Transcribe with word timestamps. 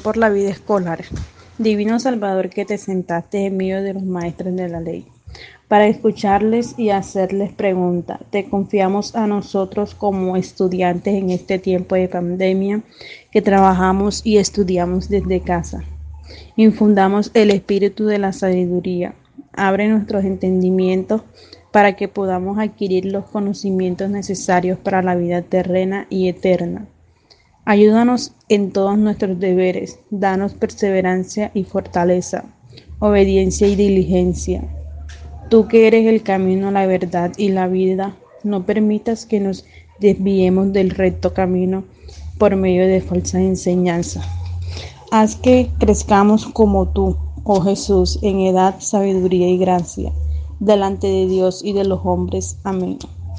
Por 0.00 0.16
la 0.16 0.28
vida 0.28 0.50
escolar. 0.50 1.02
Divino 1.58 1.98
Salvador 1.98 2.50
que 2.50 2.64
te 2.64 2.78
sentaste 2.78 3.46
en 3.46 3.56
medio 3.56 3.82
de 3.82 3.94
los 3.94 4.04
maestros 4.04 4.54
de 4.54 4.68
la 4.68 4.80
ley, 4.80 5.08
para 5.66 5.88
escucharles 5.88 6.78
y 6.78 6.90
hacerles 6.90 7.52
preguntas. 7.52 8.20
Te 8.30 8.48
confiamos 8.48 9.16
a 9.16 9.26
nosotros 9.26 9.96
como 9.96 10.36
estudiantes 10.36 11.14
en 11.14 11.30
este 11.30 11.58
tiempo 11.58 11.96
de 11.96 12.06
pandemia 12.06 12.82
que 13.32 13.42
trabajamos 13.42 14.24
y 14.24 14.36
estudiamos 14.36 15.08
desde 15.08 15.40
casa. 15.40 15.82
Infundamos 16.54 17.32
el 17.34 17.50
espíritu 17.50 18.06
de 18.06 18.18
la 18.20 18.32
sabiduría. 18.32 19.16
Abre 19.52 19.88
nuestros 19.88 20.24
entendimientos 20.24 21.22
para 21.72 21.96
que 21.96 22.06
podamos 22.06 22.60
adquirir 22.60 23.06
los 23.06 23.24
conocimientos 23.24 24.10
necesarios 24.10 24.78
para 24.78 25.02
la 25.02 25.16
vida 25.16 25.42
terrena 25.42 26.06
y 26.08 26.28
eterna 26.28 26.86
Ayúdanos 27.68 28.32
en 28.48 28.70
todos 28.70 28.96
nuestros 28.96 29.40
deberes, 29.40 29.98
danos 30.10 30.54
perseverancia 30.54 31.50
y 31.52 31.64
fortaleza, 31.64 32.44
obediencia 33.00 33.66
y 33.66 33.74
diligencia. 33.74 34.62
Tú 35.50 35.66
que 35.66 35.88
eres 35.88 36.06
el 36.06 36.22
camino, 36.22 36.70
la 36.70 36.86
verdad 36.86 37.32
y 37.36 37.48
la 37.48 37.66
vida, 37.66 38.14
no 38.44 38.64
permitas 38.64 39.26
que 39.26 39.40
nos 39.40 39.64
desviemos 39.98 40.72
del 40.72 40.90
recto 40.90 41.34
camino 41.34 41.82
por 42.38 42.54
medio 42.54 42.86
de 42.86 43.00
falsas 43.00 43.40
enseñanzas. 43.40 44.24
Haz 45.10 45.34
que 45.34 45.68
crezcamos 45.80 46.46
como 46.46 46.90
tú, 46.90 47.16
oh 47.42 47.62
Jesús, 47.62 48.20
en 48.22 48.42
edad, 48.42 48.76
sabiduría 48.78 49.48
y 49.48 49.58
gracia, 49.58 50.12
delante 50.60 51.08
de 51.08 51.26
Dios 51.26 51.64
y 51.64 51.72
de 51.72 51.84
los 51.84 51.98
hombres. 52.04 52.58
Amén. 52.62 52.98